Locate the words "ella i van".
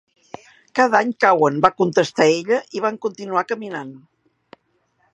2.39-3.01